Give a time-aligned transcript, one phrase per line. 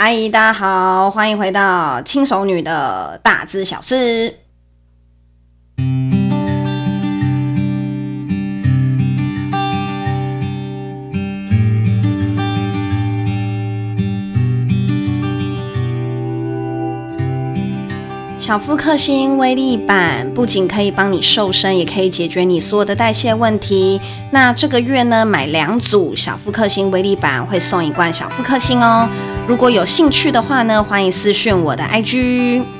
[0.00, 4.34] 阿姨，大家好，欢迎回到轻熟女的大知小事。
[18.50, 24.00] 小腹克星威力版不仅可以帮你瘦身，也可以解决你所有的代谢问题。
[24.32, 29.08] 那这个月呢，买两组小腹克星威力版会送一罐小腹克星哦。
[29.46, 32.79] 如果有兴趣的话呢，欢迎私讯我的 IG。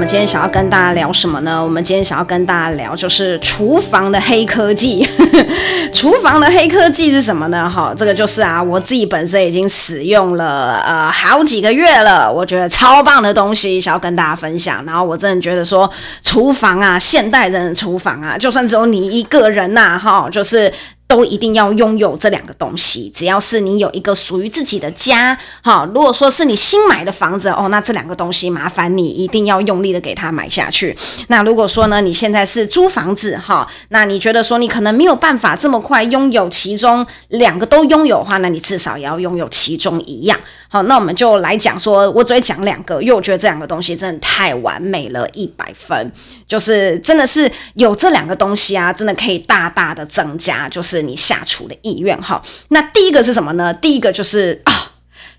[0.00, 1.62] 我们今天想要跟大家聊什么呢？
[1.62, 5.06] 我们今天想要跟大家聊就是厨房的黑科技。
[5.92, 7.68] 厨房的黑科技是什么呢？
[7.68, 14.82] 哈，这个就是啊，我自己本身已经使用了呃好几个月了，我觉得超棒的东西，想要跟大家分享。
[14.86, 15.90] 然后我真的觉得说，
[16.22, 20.72] 厨房啊，现代人的厨房啊，就算只有你一个人呐，哈，就是。
[21.10, 23.12] 都一定要拥有这两个东西。
[23.12, 30.96] 只要是你有一个属于自己的家，哈，如果说是你新买的房子哦，那这两个东西麻烦你一定要用力的给它买下去。
[31.26, 40.38] 那如果说呢，你现在是租房子，哈，那你觉得说你可能没有办法这么快拥有其中两个都拥有的话，那你至少也要拥有其中一样。
[40.68, 46.12] 好，那我们就来讲说，我只会讲两个，因为我觉得这两个东西真的太完美了，一百分，
[46.46, 52.20] 就是真的是有这两个东西啊，真的可以大大的增加，就是你下厨的意愿。
[52.20, 53.72] 哈，那第一个是什么呢？
[53.74, 54.76] 第一个就是啊、哦，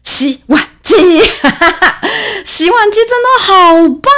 [0.04, 0.96] 洗碗机。
[2.44, 4.12] 洗碗机真的好棒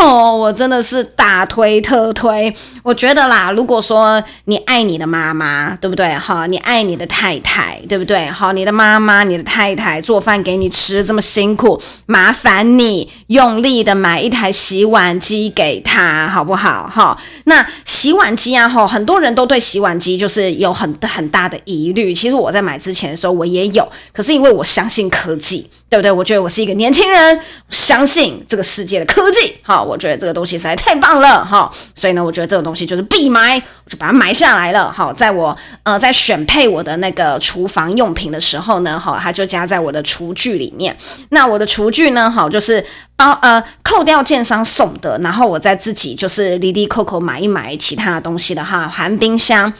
[0.00, 0.36] 哦！
[0.36, 2.54] 我真的是大推特推。
[2.88, 6.08] 我觉得啦，如果说你爱你的妈妈，对不对？
[6.14, 8.26] 哈，你爱你的太太，对不对？
[8.30, 16.90] 好，你的妈妈、你的太太做饭给你吃这么辛苦，麻烦你用力的买一台洗碗机给她，好不好？
[16.90, 17.14] 哈，
[17.44, 22.14] 那洗碗机啊，哈，很多人都对洗碗机就是有很很大的疑虑。
[22.14, 25.68] 其实我在买之前的时候，我也有，可是因为我相信科技。
[25.90, 26.12] 对不对？
[26.12, 29.56] 我觉得我是一个年轻人，相信这个世界的科技。
[29.62, 31.42] 好，我觉得这个东西实在太棒了。
[31.42, 34.92] 哈，所以呢，我觉得这个东西就是必买，我就把它买下来了。
[34.92, 40.96] 好，在我呃在选配我的那个厨房用品的时候呢，好，它就加在我的厨具里面。
[41.30, 42.84] 那我的厨具呢，好，就是
[43.16, 49.72] 包呃扣掉建商送的，然后我再自己就是离离扣扣买一买其他的东西的哈，含冰箱。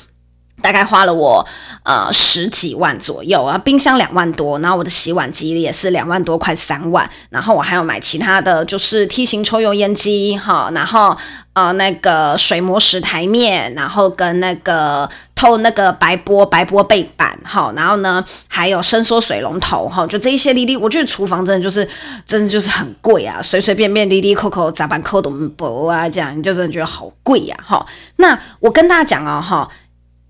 [0.60, 1.46] 大概花了我
[1.84, 11.16] 呃十几万左右啊，冰箱两万多，然后我的洗碗机也是两万多，快三万，然后我还要买其他的就是梯形抽油烟机哈，然后
[11.52, 21.88] 呃那个水磨石台面，然后跟那个透那个白玻白玻背板哈，然后呢还有伸缩水龙头哈，就这一些哩哩，我觉得厨房真的就是
[22.26, 27.86] 真的就是很贵啊，随随便便哩哩扣扣砸板扣都不啊，这样你就真的觉得好贵呀哈。
[28.16, 29.68] 那我跟大家讲哦哈。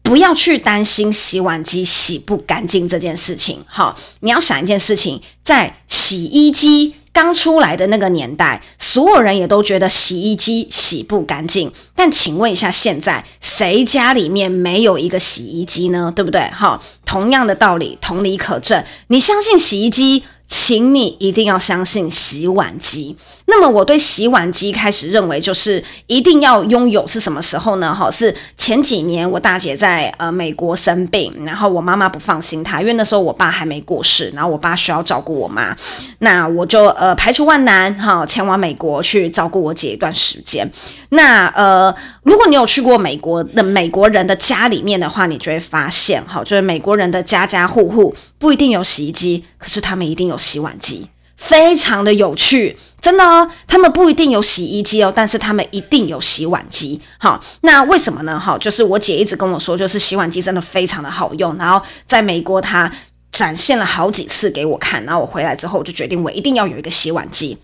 [0.08, 11.70] 不要去担心洗碗机洗不干净这件事情，哈，你要想一件事情，在洗衣机刚出来的那个年代，所有人也都觉得洗衣机洗不干净。
[11.94, 16.10] 但请问一下，现在谁家里面没有一个洗衣机呢？
[16.16, 16.40] 对不对？
[16.54, 18.82] 哈，同样的道理，同理可证。
[19.08, 20.22] 你相信洗衣机？
[20.50, 23.14] 请你一定要相信洗碗机。
[23.50, 27.94] 那么我对洗碗机开始认为，就是一定要拥有是什么时候呢？
[27.94, 35.74] 哈，是前几年我大姐在呃美国生病，然后我妈妈不放心她，因为那时候我爸还没过世，然后我爸需要照顾我妈，
[36.18, 40.70] 那我就呃排除万难哈，前往美国去照顾我姐一段时间。
[41.08, 41.92] 那呃，
[42.24, 53.50] 如果你有去过美国的美国人的家里面的话，你就会发现哈，就是美国人的家家户户不一定有洗衣机，可是他们一定有洗碗机，非常的有趣，真的哦。
[53.66, 57.00] 他们不一定有洗衣机哦，但是他们一定有洗碗机。
[57.18, 58.38] 好，那为什么呢？
[58.38, 61.56] 哈，就是我姐一直跟我说，就是洗碗机真的非常的好用。
[61.56, 62.90] 然后在美国，她
[63.30, 65.04] 展现了好几次给我看。
[65.04, 67.56] 然后我回来之后，我就决定我一定要有一个洗碗机。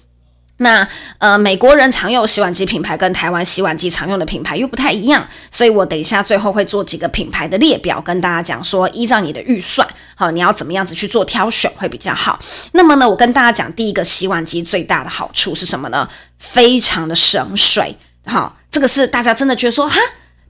[0.58, 0.86] 那
[1.18, 12.38] 呃，美国人常用洗碗机品牌跟台湾洗碗机常用的品牌又不太一样，所以我等一下最后会做几个品牌的列表跟大家讲说，依照你的预算，好，你要怎么样子去做挑选会比较好。
[12.72, 16.08] 那么呢，我跟大家讲第一个洗碗机最大的好处是什么呢？
[16.38, 17.96] 非常的省水，
[18.26, 19.98] 好，这个是大家真的觉得说，哈，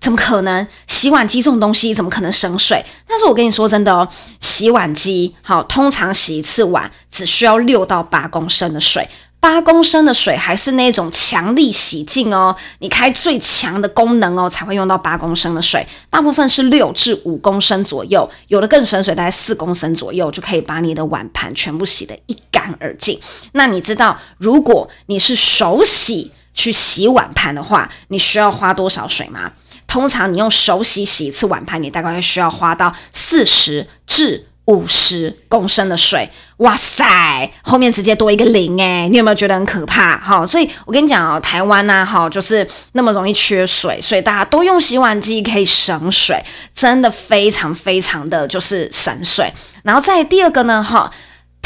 [0.01, 0.67] 怎么可能？
[0.87, 2.85] 洗碗机这种东西怎么可能省水？
[3.09, 4.07] 但是我跟你说真的哦，
[4.41, 9.09] 洗碗机好，通常洗一次碗只需要六到八公升的水。
[9.45, 15.87] 八公升的水还是那种强力洗净哦，你开最强的功能哦，才会用到八公升的水。
[16.09, 23.21] 大部分是六至五公升左右，有的更省水，大概四公升左右就可以把你的碗盘全部洗得一干二净。
[23.53, 29.53] 那你知道，如果你是手洗去洗碗盘的话，你需要花多少水吗？
[29.87, 36.29] 通常你用手洗洗一次碗盘，你大概需要花到四十至五十公升的水。
[36.59, 40.19] 哇塞，后面直接多一个零诶，你有没有觉得很可怕？
[40.19, 46.43] 好，所以我跟你讲哦，台湾呐，哈，就是那么容易缺水，所以大家都用洗碗机可以省水，
[46.75, 49.53] 真的非常非常的就是省水。
[49.83, 51.11] 然后再第二个呢，哈。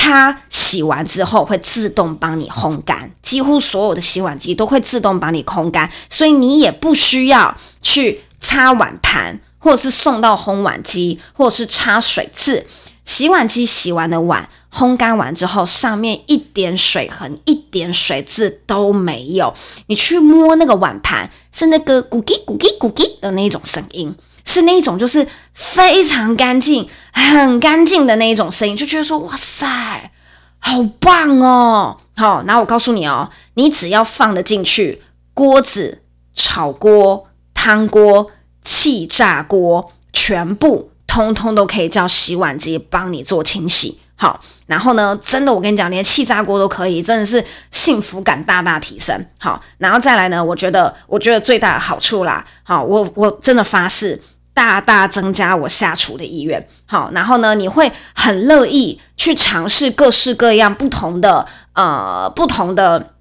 [0.01, 12.65] 它洗完之后会自动帮你烘干，几乎所有的洗碗机都会自动帮你烘干，所以你也不需要去擦碗盘，或者是送到烘碗机，或者是擦水渍。
[13.09, 19.55] 洗碗机洗完的碗烘干完之后，上面一点水痕、一点水渍都没有，
[19.87, 24.15] 你去摸那个碗盘，是那个咕叽咕叽咕叽的那种声音。
[24.45, 30.11] 是那种就是非常干净、很干净的那一种声音，就觉得说哇塞，
[30.59, 31.97] 好棒哦！
[32.15, 35.03] 好，那我告诉你哦，你只要放得进去，
[35.33, 36.03] 锅子、
[36.35, 38.31] 炒锅、汤锅、
[38.63, 43.99] 气炸锅，全部通通都可以叫洗碗机帮你做清洗。
[44.15, 49.27] 好，然后呢，真的我跟你讲，连气炸锅都可以，真的是幸福感大大提升。
[49.41, 54.23] 好，然后再来呢，我觉得，我觉得最大的好处啦，好，我我真的发誓。
[54.55, 63.15] 大大增加我下厨的意愿，好，然后呢，你会很乐意去尝试各式各样不同的呃不同的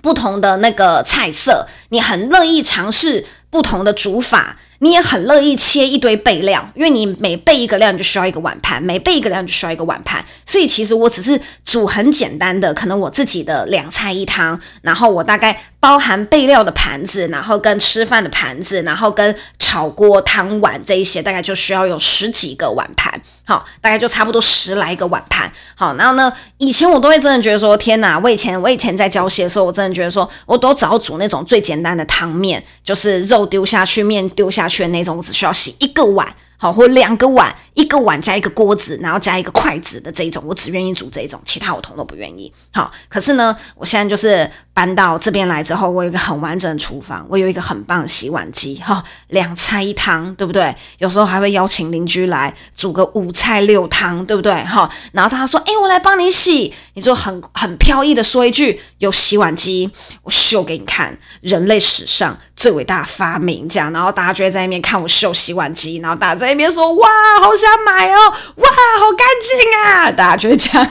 [0.00, 4.56] 不同的那个菜色，你很乐意尝试不同的煮法。
[4.80, 10.24] 你也很乐意切一堆备料，因为你每备一个料，你就需要一个碗盘；每备一个料，就需要一个碗盘。
[10.46, 23.20] 所以其实我只是煮很简单的，可能我自己的两菜一汤，然后我大概包含备料的盘子，然后跟吃饭的盘子，然后跟炒锅汤碗这一些，大概就需要有十几个碗盘。
[23.48, 25.50] 好，大概就差不多十来个碗盘。
[25.74, 28.18] 好，然后呢，以前我都会真的觉得说，天哪！
[28.18, 36.28] 我以前我以前在教戏的时候，我真的觉得说，我都只要煮那种最简单的汤面，就是肉丢下去，面丢下去的那种，我只需要洗一个碗。
[36.60, 42.52] 好，或两个碗，一个碗加一个锅子，然后加一个筷子的这一种，我只愿意煮这一种，其他我统都不愿意。
[42.72, 50.72] 好，可是呢，我现在就是搬到这边来之后，我有一个很完整的厨房，我有一个很棒的洗碗机，哈，两菜一汤，对不对？
[50.98, 54.52] 有时候还会邀请邻居来煮个五菜六汤，对不对？
[54.62, 59.90] 哈，然后他说：“哎，我来帮你洗。”你就很很飘逸的说一句：“有洗碗机，
[60.22, 66.46] 我秀给你看，人类史上最伟大发明。”这样，然后大家就会在那边看我秀洗碗机，然后大家在。
[66.48, 67.08] 那边说哇，
[67.42, 68.16] 好想买哦，
[68.56, 68.68] 哇，
[69.00, 70.12] 好干净啊！
[70.12, 70.88] 大家就会这样，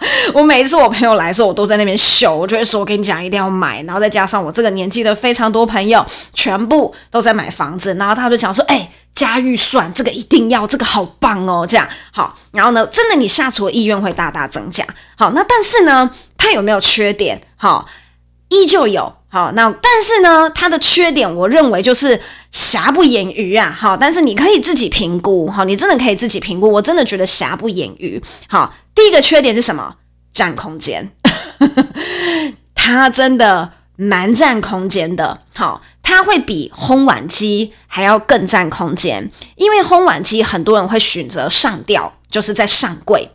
[0.32, 3.82] 我每一次我朋友来的时候，我都在那边秀，我就会说，我跟你讲，一定要买。
[3.82, 12.34] 然后再加上我这个年纪的非常多朋友，全部都在买房子，然后他就讲说，哎、加预算，这个一定要，这个好棒哦，这样好。
[12.52, 14.84] 然后呢，真的你下厨的意愿会大大增加。
[15.16, 17.40] 好，那但是呢，它有没有缺点？
[17.56, 17.86] 好，
[18.50, 19.16] 依旧有。
[19.32, 22.20] 好，那但是呢，它的缺点，我认为就是
[22.50, 23.74] 瑕不掩瑜啊。
[23.76, 25.48] 好，但是你可以自己评估。
[25.48, 26.70] 好，你真的可以自己评估。
[26.70, 28.20] 我真的觉得瑕不掩瑜。
[28.48, 29.94] 好，第一个缺点是什么？
[30.32, 31.10] 占空间。
[32.74, 35.40] 它真的蛮占空间的。
[35.54, 43.30] 好，它会比烘碗机还要更占空间，因为烘碗机很多人会选择上吊，就是在上柜。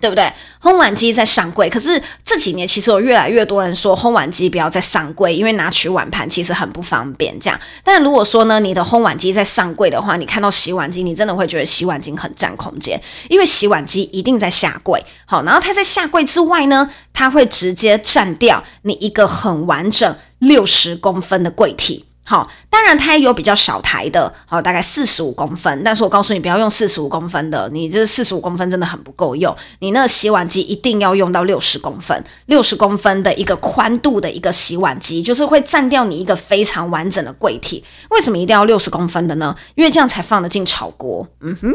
[0.00, 0.32] 对不对？
[0.62, 7.38] 烘碗机在上柜，可是这几年其实有越来越多人说烘碗机不要再上柜，因为拿取碗盘其实很不方便。
[7.40, 15.04] 这样，但如果说呢，你的烘碗机在上柜的话，你看到洗碗机，你真的会觉得洗碗机很占空间，因为洗碗机一定在下柜。
[15.26, 22.04] 好，然后它在下柜之外呢，它会直接占掉你一个很完整六十公分的柜体。
[22.28, 25.82] 好，当然它也有比较小台的，好，大概四十五公分。
[25.82, 29.56] 但是我告诉你，不要用四十五公分的，你这四十五公分真的很不够用。
[29.78, 37.82] 你那洗碗机一定要用到六十公分，六十公分的一个宽度的一个洗碗机，就是会占掉你一个非常完整的柜体。
[38.10, 39.56] 为什么一定要六十公分的呢？
[39.74, 41.74] 因为这样才放得进炒锅，嗯哼，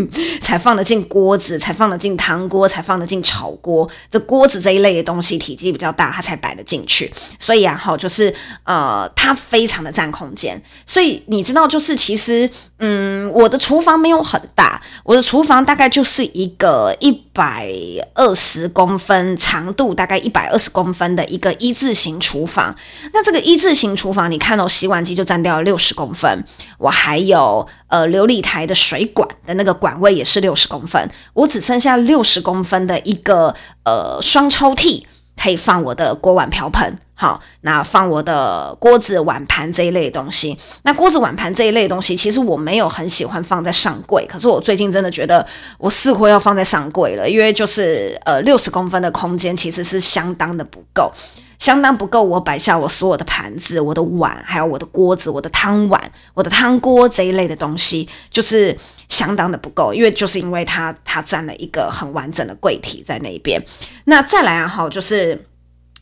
[0.40, 3.86] 才放得进锅子，才放得进汤锅，才放得进炒锅。
[4.10, 7.12] 这锅子这一类的东西体积比较大，它才摆得进去。
[7.38, 9.89] 所以啊，好，就是呃，它非常的。
[9.90, 17.68] 占空间，所以你知道，就是其实，嗯，我的厨房没有很大，我的厨房大概就是一个一百
[18.14, 22.74] 二十公分长度，大概一百二十公分的一个一字形厨房。
[23.12, 26.44] 那这个一字形厨房，你看到洗碗机就占掉了六十公分，
[26.78, 33.54] 我还有呃琉璃台的水管的那个管位也是六十公分，我只剩下六十公分的一个
[33.84, 35.02] 呃双抽屉，
[35.36, 36.98] 可以放我的锅碗瓢盆。
[37.20, 40.56] 好，那放我的锅子、碗盘这一类的东西。
[40.84, 45.46] 那锅子、碗盘这一类东西，其实我没有很喜欢放在上柜，可是我最近真的觉得
[45.76, 51.12] 我似乎要放在上柜了，因为就是呃六十公分的空间其实是相当的不够。
[51.58, 58.74] 相当不够我摆下我所有的盘子、我的碗，还有我的锅子、我的汤碗、我的汤锅这一类的东西，就是
[59.10, 63.62] 相当的不够，因为就是因为它它占了一个很完整的柜体在那边。
[64.04, 65.44] 那再来啊，哈，就是。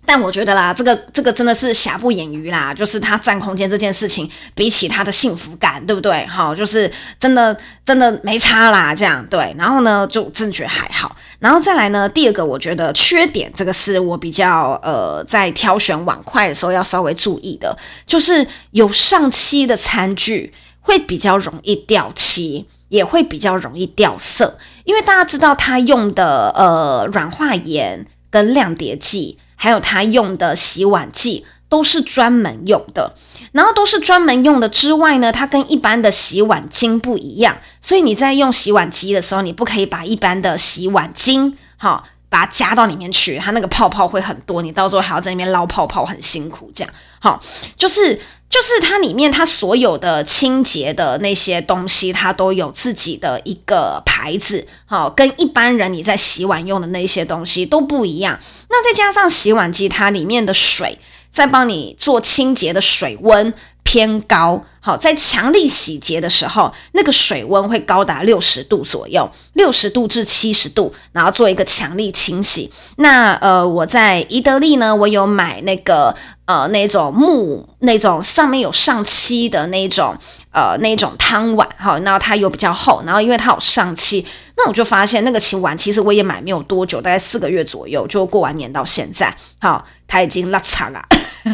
[0.09, 6.27] 但我觉得啦，这个这个真的是瑕不掩瑜啦，就是它占空间这件事情，比起它的幸福感，对不对？
[6.27, 9.55] 好，就是真的真的没差啦，这样对。
[9.59, 11.15] 然后呢，就真觉得还好。
[11.41, 29.37] 然后再来呢，第二个我觉得缺点，这个是我比较呃在挑选碗筷的时候要稍微注意的，就是有上漆的餐具会比较容易掉漆，也会比较容易掉色，因为大家知道它用的呃软化盐跟亮碟剂。
[29.59, 33.15] 还有他用的洗碗剂都是专门用的，
[33.53, 46.71] 然后都是专门用的之外呢，它跟一般的洗碗巾不一样，所以你在用洗碗机的时候，你不可以把一般的洗碗精，好，把它加到里面去，它那个泡泡会很多，你到时候还要在那边捞泡泡，很辛苦。
[46.75, 47.39] 这样，好，
[47.77, 48.19] 就是。
[48.51, 58.39] 就是它里面，它所有的清洁的那些东西，它都有自己的一个牌子，好，跟一般人你在洗碗用的那些东西都不一样。
[58.71, 60.99] 那再加上洗碗机，它里面的水
[61.31, 63.53] 在帮你做清洁的水温
[63.83, 72.73] 偏高，好，在强力洗洁的时候，那个水温会高达六十度左右，六十度至七十度，然后做一个强力清洗。
[72.97, 76.17] 那呃，我在宜得利呢，我有买那个。
[76.49, 80.17] 呃，那种木那种上面有上漆的那种
[80.51, 84.25] 呃那种汤碗，好，然后它又比较厚，然后因为它有上漆，
[84.57, 91.05] 那我就发现那个漆碗其实我也买没有多久，大概四个月左右就过完年到现在，好，它已经拉长了，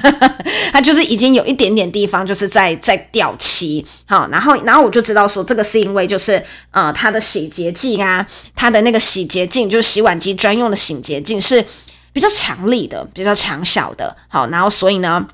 [0.72, 8.26] 它就是已经有一点点地方就是在在掉漆，好，然后然后我就知道说这个是因为就是呃它的洗洁剂啊，
[8.56, 11.64] 它的那个洗洁精就是洗碗机专用的洗洁精是。
[12.14, 15.26] 比较强力的，比较强小的，好，然后所以呢，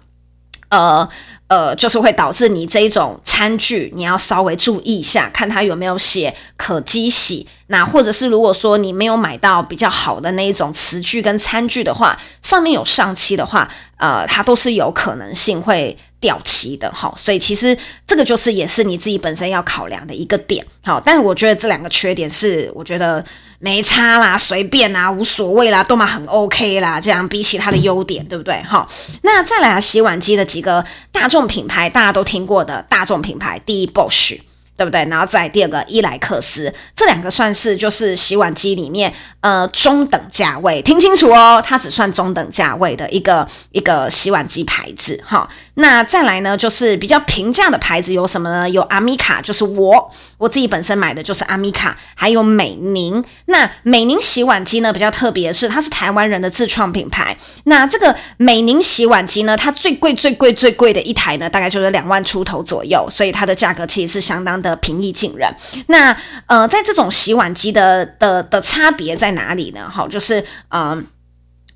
[0.71, 1.07] 呃
[1.51, 7.45] 呃，就是会导致你这一种餐具，你要稍微注意一下，看它有没有写可机洗。
[7.67, 17.77] 那或者是如果说你没有买到比较好的那一种瓷具跟餐具的话，上面有上漆的话，呃，它都是有可能性会掉漆的，哈，所以其实
[18.07, 23.25] 这个就是也是你自己本身要考量的一个点，好，但是我觉得这两个缺点是，我觉得。
[23.63, 26.99] 没差啦，随便啦，无所谓啦，都嘛很 OK 啦。
[26.99, 28.59] 这样比起它的优点，对不对？
[28.63, 28.89] 好，
[29.21, 34.39] 那再来，洗碗机的几个大众品牌，大家都听过的大众品牌，第一 Bosch。
[34.81, 35.05] 对不对？
[35.11, 45.47] 然后再第二个伊莱克斯，这两个算是就是洗碗机里面呃中等价位，听清楚哦，它只算中等价位的一个一个洗碗机牌子哈。
[45.75, 48.71] 那再来呢，就是比较平价的牌子有什么呢？
[48.71, 53.23] 有阿米卡，就是我我自己本身买的就是阿米卡，还有美宁。
[53.45, 57.37] 那美宁洗碗机呢比较特别是，它是台湾人的自创品牌。
[57.65, 64.70] 那这个美宁洗碗机呢，它最贵最贵最贵的一台呢，大概就是两万出头左右，所以它的价格其实是相当的。
[64.77, 65.55] 平易近人。
[65.89, 69.89] 那呃，在这种洗碗机的的的差别在哪里呢？
[69.89, 71.01] 好，就是呃，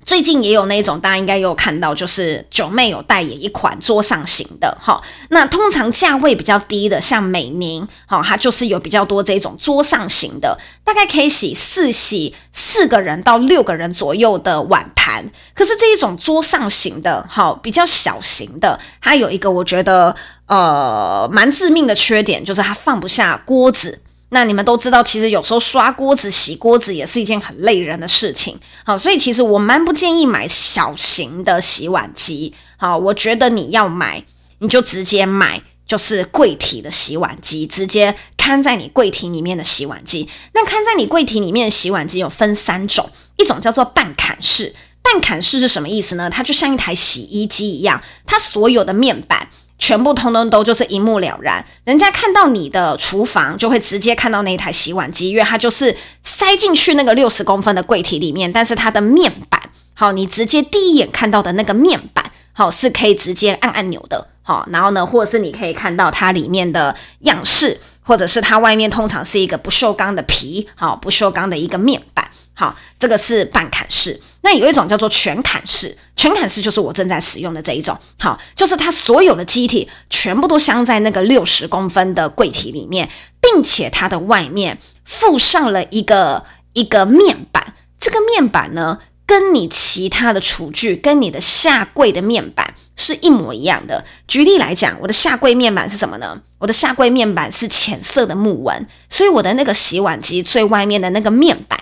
[0.05, 5.01] 最近也有那种大家应该有看到，就是九妹有代言一款桌上型的哈。
[5.29, 15.25] 那通常价位比较低的，像美宁，好，它就是有比较多这种桌上型的，大概可以洗四洗四个人到六个人左右的碗盘。
[15.55, 20.15] 可是这一种桌上型的，好，比较小型的，它有一个我觉得。
[20.47, 23.99] 呃，蛮致命的缺点就是它放不下锅子。
[24.29, 28.59] 那你们都知道，其实有时候刷锅子、洗锅子也是一件很累人的事情。
[28.83, 32.53] 好，所以其实我蛮不建议买小型的洗碗机。
[32.77, 34.23] 好，我觉得你要买，
[34.59, 40.27] 你就直接买就是柜体的洗碗机，直接看在你柜体里面的洗碗机。
[40.53, 44.73] 那看在你柜体里面的洗碗机有分三种，一种叫做半砍式。
[45.03, 46.27] 半砍式是什么意思呢？
[46.31, 49.47] 它就像一台洗衣机一样，它所有的面板。
[49.85, 59.61] 全部通通都就是一目了然，人家看到你的厨房就会直接看到那一台洗碗机，因为它就是塞进去那个六十公分的柜体里面，但是它的面板，
[59.93, 74.19] 好，你直接第一眼看到的那个面板，好，是可以直接按按钮的，好，然后呢，或者是你可以看到它里面的样式，或者是它外面通常是一个不锈钢的皮，好，不锈钢的一个面板，好，这个是半砍式。
[74.45, 83.09] 那有一种叫做全砍式，全砍式就是我正在使用的这一种，好，就是它所有的机体全部都镶在那个六十公分的柜体里面，
[83.41, 94.05] 并且它的外面附上了一个一个面板，这个面板呢跟你其他的厨具跟你的下柜的面板是一模一样的。
[94.27, 96.39] 举例来讲，我的下柜面板是什么呢？
[96.59, 101.79] 我的下柜面板是浅色的木纹，所以我的那个洗碗机最外面的那个面板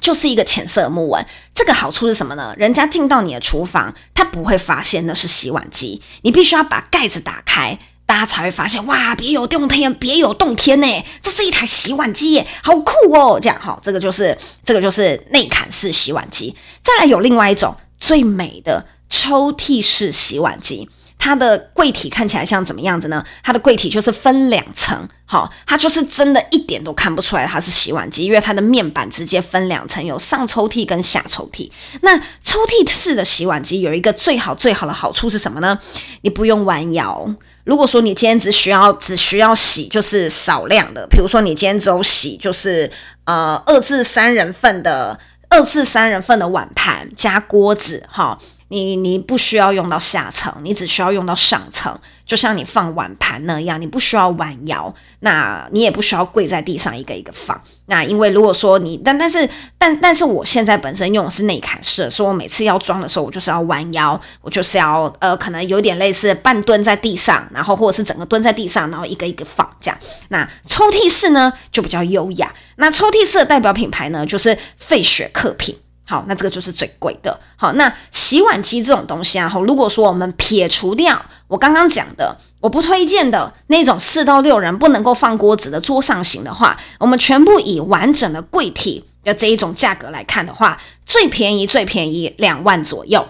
[0.00, 1.24] 就是一个浅色木纹。
[1.54, 2.54] 这个好处是什么呢？
[2.56, 7.78] 人家进到你的厨房，他不会发现那是洗碗机，你必须要把盖子打开。
[8.06, 11.04] 大家才会发现哇，别有洞天，别有洞天呢！
[11.22, 13.38] 这是一台洗碗机耶，好酷哦！
[13.40, 16.52] 这样哈，这个就是这个就是内嵌式洗碗机。
[16.82, 20.90] 再来有另外一种最美的抽屉式洗碗机。
[21.20, 23.22] 它的柜体看起来像怎么样子呢？
[23.42, 31.70] 它的柜体就是分两层，好，它就是真的一点都看不出来它是洗碗机，因为它的面板直接分两层，有上抽屉跟下抽屉。
[32.00, 35.78] 那抽屉式的洗碗机有一个最好最好的好处是什么呢？
[36.22, 37.32] 你不用弯腰。
[37.64, 42.90] 如果说你今天只需要只需要洗就是少量的，比如说你今天只有洗就是
[43.26, 48.38] 呃二至三人份的二至三人份的碗盘加锅子，哈。
[48.70, 57.60] 你你不需要用到下层，你只需要用到上层，就像你放碗盘那样，你不需要弯腰，那你也不需要跪在地上一个一个放。
[57.86, 69.98] 那因为如果说你，但但是但但是我现在本身用的是内嵌式，所以我每次要装的时候，我就是要弯腰，我就是要呃，可能有点类似半蹲在地上，然后或者是整个蹲在地上，然后一个一个放这样。
[70.28, 75.76] 那抽屉式呢就比较优雅，那抽屉式的代表品牌呢就是费雪克品。
[76.10, 77.38] 好，那这个就是最贵的。
[77.54, 90.76] 好，那洗碗机这种东西啊，哈，如果说我们撇除掉我刚刚讲的，我不推荐的那种四到六人不能够放锅子的桌上型的话，我们全部以完整的柜体的这一种价格来看的话，
[91.06, 93.24] 最便宜最便宜两万左右。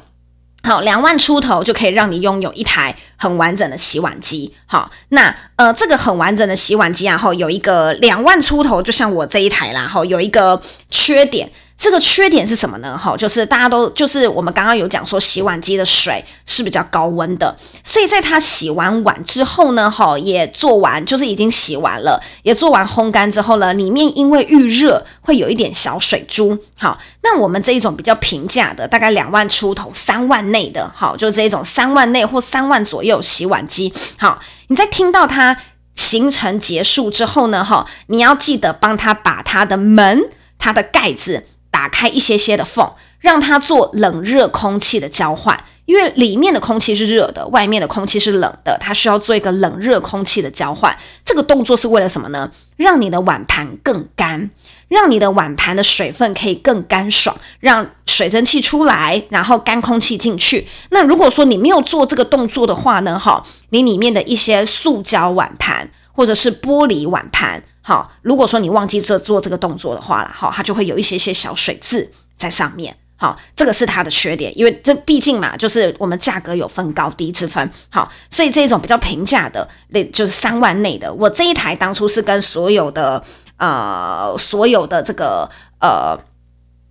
[0.63, 4.55] 好，两万出头就可以让你拥有一台很完整的洗碗机。
[4.65, 11.53] 好，那呃，这个很完整的洗碗机啊，哈，有一个两万出头，就像我这一台啦，哈，有一个缺点。
[11.81, 12.97] 这个缺点是什么呢？
[12.97, 26.59] 哈，就是大家都就是我们刚刚有讲说，洗碗机的水是比较高温的，所以在它洗完碗之后呢，哈，也做完，就是已经洗完了，也做完烘干之后呢，里面因为遇热会有一点小水珠。
[26.77, 33.91] 好，那我们这一种比较平价的，大概两万出头、三万内的，好，就这一种三万内或三万左右洗碗机。
[34.19, 35.57] 好，你在听到它
[35.95, 41.47] 行程结束之后呢，哈，你要记得帮它把它的门、它的盖子。
[41.81, 50.95] 打开一些些的缝，让它做冷热空气的交换，因为里面的空气是热的，外面的空气是冷的，它需要做一个冷热空气的交换。
[51.25, 52.51] 这个动作是为了什么呢？
[52.77, 54.51] 让你的碗盘更干，
[54.89, 60.69] 让你的碗盘的水分可以更干爽，让水蒸气出来，然后干空气进去。
[60.91, 63.19] 那如果说你没有做这个动作的话呢？
[63.19, 67.63] 哈，你里面的一些塑胶碗盘或者是玻璃碗盘。
[67.83, 72.97] 好，如果说你忘记这做这个动作的话了，好，它就会有一些些小水渍在上面。
[73.17, 77.71] 好，这个是它的缺点，因为这毕竟嘛，就是我们价格有分高低之分。
[77.91, 81.13] 好，所以这种比较平价的，那就是三万内的。
[81.13, 83.23] 我这一台当初是跟所有的
[83.57, 85.49] 呃所有的这个
[85.81, 86.19] 呃。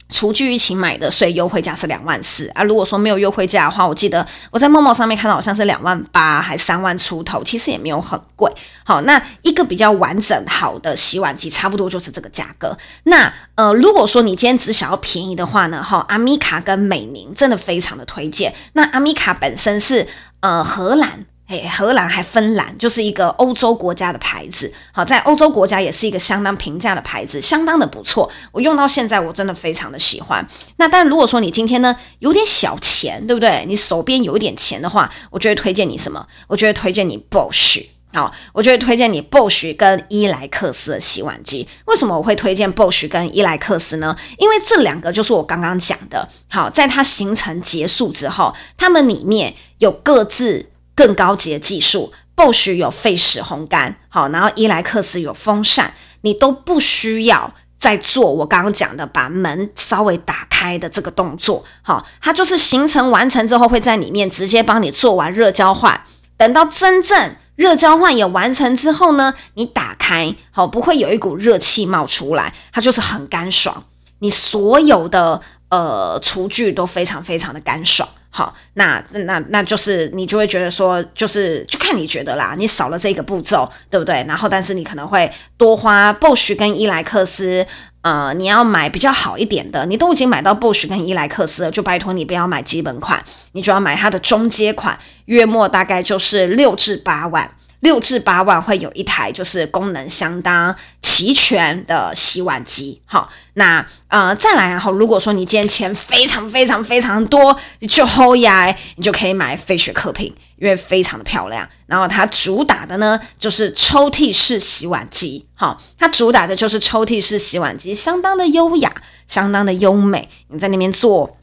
[0.09, 2.63] 厨具一起买的，所以优惠价是两万四啊。
[2.63, 8.51] 如果说没有优惠价的话，我记得我在陌陌上面看到好像是两万八，还三万出头，其实也没有很贵。
[8.83, 12.77] 好，那一个比较完整好的洗碗机，差不多就是这个价格。
[13.03, 18.53] 那呃，如果说你今天只想要便宜的话呢，哈，阿米卡跟美宁真的非常的推荐。
[18.73, 20.07] 那阿米卡本身是
[20.39, 21.25] 呃荷兰。
[21.49, 28.29] 哎，荷兰还芬兰就是一个欧洲国家的牌子，好，在欧洲国家也是一个相当平价的牌子，相当的不错。
[28.51, 30.47] 我用到现在，我真的非常的喜欢。
[30.77, 33.65] 那但如果说你今天呢有点小钱，对不对？
[33.67, 36.23] 你手边有一点钱的话，我就会推荐你什么？
[36.45, 37.83] 我就会推荐你 bosh
[38.13, 41.67] 好，我就会推荐你 bosh 跟伊莱克斯的洗碗机。
[41.85, 44.15] 为什么我会推荐 bosh 跟伊莱克斯呢？
[44.37, 50.69] 因为这两个就是我刚刚讲的，好，在它行程结束之后，它们里面有各自。
[50.99, 66.03] 更高级的技术，Bosch 有费时烘干，好，然后伊莱克斯有风扇，你都不需要再做我刚刚讲的把门稍微打开的这个动作，好，它就是行程完成之后会在里面直接帮你做完热交换，
[66.35, 73.85] 等到真正热交换也完成之后呢，你打开，好，不会有一股热气冒出来，它就是很干爽，
[74.19, 78.07] 你所有的呃厨具都非常非常的干爽。
[78.31, 84.23] 好，那那那就是你就会觉得说，就是就看你觉得啦，你少了这个步骤，对不对？
[84.27, 87.65] 然后，但是你可能会多花 Bosch 跟伊莱克斯，
[88.03, 93.19] 呃，你要买比较好一点的，你都已经买到 Bosch 跟伊莱克斯了，就拜托你不要买基本款，
[93.53, 97.49] 你就要买它的中阶款，月末大概就是六至八万。
[97.81, 103.01] 六至八万会有一台就是功能相当齐全的洗碗机。
[103.05, 111.67] 好，那呃再来啊，如果说你今天钱非常非常非常多，你就后呀，你就可以买费雪克品，因为非常的漂亮。
[111.85, 115.47] 然后它主打的呢就是抽屉式洗碗机。
[115.53, 118.93] 好，它主打的就是抽屉式洗碗机，相当的优雅，
[119.27, 120.29] 相当的优美。
[120.49, 121.37] 你在那边做。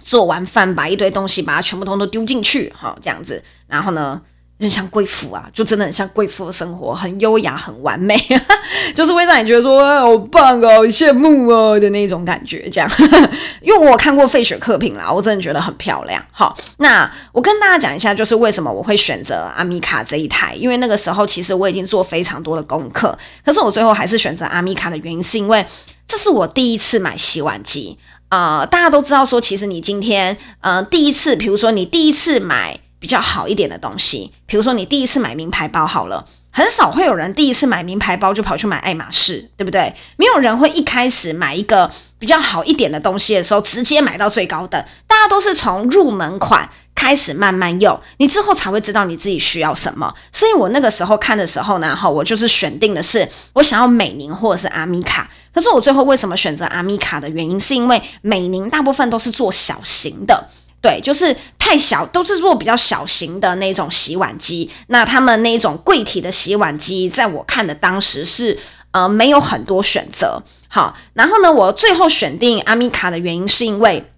[0.00, 4.22] 做完饭，把一堆东西把它全部通都丢进去，好，这样子，然后呢，
[4.60, 8.16] 很像贵妇啊，就真的很像贵妇的生活，很优雅，很完美，
[8.94, 12.90] 就是会让你觉得说好棒哦，好羡慕哦的那种感觉，这样。
[13.62, 16.20] 因为我看过费雪克品啦，我真的觉得很漂亮。
[16.32, 25.64] 好，那我跟大家讲一下，就是为什么我会选择阿米卡这一台，因为那个时候其实我已经做非常多的功课，可是我最后还是选择阿米卡的原因，是因为
[26.06, 27.96] 这是我第一次买洗碗机。
[28.30, 39.94] 呃，大家都知道说，其实你今天呃第一次，比如说你第一次买比较好一点的东西，比如说你第一次买名牌包好了，很少会有人第一次买名牌包就跑去买爱马仕，对不对？
[40.16, 50.12] 没有人会一开始买一个比较好一点的东西的时候直接买到最高的，大家都是从入门款开始慢慢用，你之后才会知道你自己需要什么。
[50.32, 55.30] 所以我那个时候看的时候呢，哈，我就是选定的是我想要美宁或者是阿米卡。
[55.54, 60.48] 可是我最后为什么选择阿米卡的原因，是因为美宁大部分都是做小型的，
[60.80, 61.34] 对，就是
[61.68, 64.70] 太小，都是做比较小型的那种洗碗机。
[64.86, 68.58] 那他们那种柜体的洗碗机，在我看的当时是
[68.92, 70.42] 呃没有很多选择。
[70.68, 74.10] 好，然后呢，我最后选定阿米卡的原因是因为，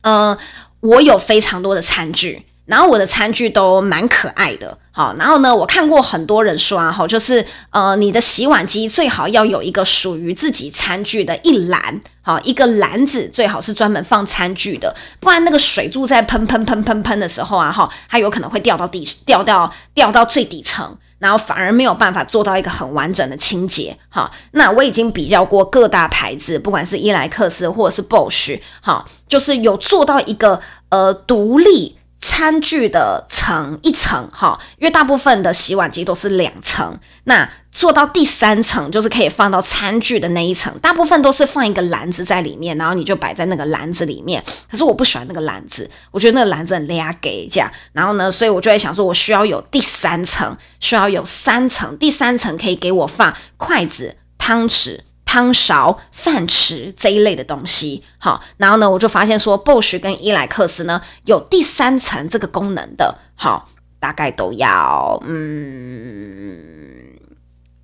[0.00, 0.38] 呃，
[0.80, 2.45] 我有非常多的餐具。
[2.66, 31.96] 然后我的餐具都蛮可爱的，好，然后呢，我看过很多人说啊，哈，就是呃，你的洗碗机最好要有一个属于自己餐具的一篮，好，一个篮子最好是专门放餐具的，不然那个水柱在喷喷喷喷喷的时候啊，哈，它有可能会掉到地，掉到掉到最底层，然后反而没有办法做到一个很完整的清洁，哈，那我已经比较过各大牌子，不管是伊莱克斯或者是 Bosch，好，就是有做到一个呃独立。
[32.26, 44.42] 餐具的层一层哈，因为大部分的洗碗机都是两层，那做到第三层就是可以放到餐具的那一层，大部分都是放一个篮子在里面，然后你就摆在那个篮子里面。
[44.68, 54.98] 可是我不喜欢那个篮子，我觉得那个篮子很拉给这样，然后呢，所以我就在想说，我需要有第三层，需要有三层，第三层可以给我放筷子、汤匙。
[55.26, 63.68] 汤勺、饭匙这一类的东西，好，然后呢，我就发现说，Bosch 跟伊莱克斯呢有第三层这个功能的，好，
[64.00, 66.56] 大概都要嗯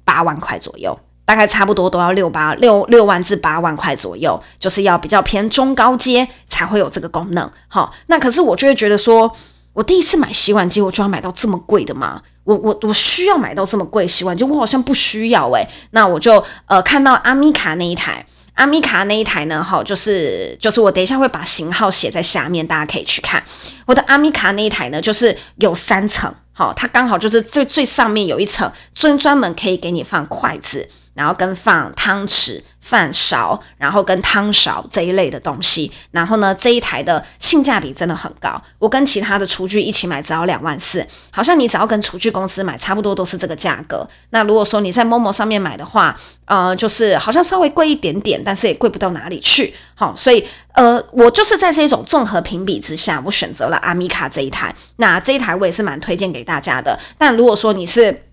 [0.04, 9.36] 八万块左右，大概差不多都要六八六六万至八万块左右，就是要比较偏中高阶才会有这个功能，好，那可是我就会觉得说。
[9.74, 12.20] 我第一次买洗碗机，我就要买到这么贵的吗？
[12.44, 14.42] 我我我需要买到这么贵洗碗机？
[14.44, 23.42] 我好像不需要诶、那我就呃看到阿米卡那一台，阿米卡那一台呢，哈，就是就是我等一下会把型号写在下面，大家可以去看。
[23.86, 30.88] 我的阿米卡那一台呢，就是有三层，好，它刚好就是最最上面有一层，专专门可以给你放筷子。
[31.14, 35.90] 然后跟放汤匙、饭勺，然后跟汤勺这一类的东西。
[36.10, 38.60] 然后呢，这一台的性价比真的很高。
[38.78, 41.06] 我跟其他的厨具一起买，只要两万四。
[41.30, 44.08] 好像你只要跟厨具公司买，差不多都是这个价格。
[44.30, 49.74] 那如果说你在 Momo 上面买的话，呃，就是好像稍微贵一点点，但是也贵不到哪里去。
[49.94, 50.44] 好，所以
[50.74, 54.74] 呃，我就是在这种综合评比之下，我选择了阿米卡这一台。
[54.96, 56.98] 那这一台我也是蛮推荐给大家的。
[57.16, 58.24] 但如果说你是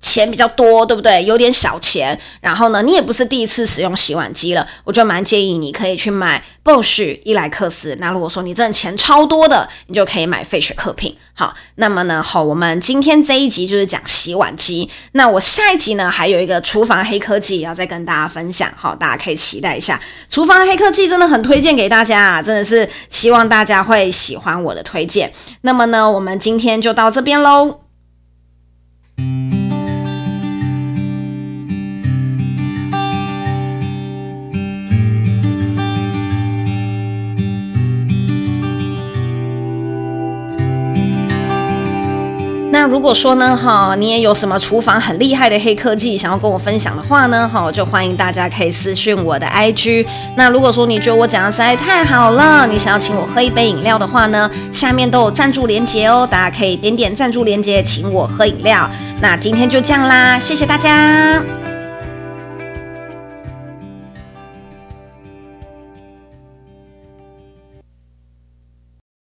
[0.00, 1.24] 钱比较多，对不对？
[1.24, 7.96] 有点小钱，然后呢，你也不是第一次使用洗碗机了，我就蛮建议你可以去买 Bosch、伊莱克斯。
[8.00, 11.16] 那如果说你真的钱超多的，你就可以买费雪克品。
[11.34, 14.88] 好，那么呢，好，我们今天这一集就是讲洗碗机。
[15.12, 18.72] 那我下一集呢，还有一个厨房黑科技要再跟大家分享。
[18.76, 20.00] 好，大家可以期待一下。
[20.28, 25.32] 厨房黑科技真的很推荐给大家啊，真的是希望大家会喜欢我的推荐。
[25.60, 27.87] 那么呢，我们今天就到这边喽。
[42.80, 50.06] 那如果说呢，哈，你也有什么厨房很厉害的黑科技想要跟我分享的话呢，哈，就欢迎大家可以私讯我的 IG。
[50.36, 58.88] 那如果说你觉得我讲的实在太好了，你想要请我喝一杯饮料的话呢，下面都有赞助连接哦，大家可以点点赞助连接，请我喝饮料。
[59.20, 61.67] 那今天就这样啦，谢谢大家。